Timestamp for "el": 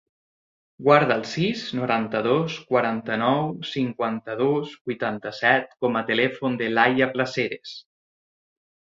1.19-1.25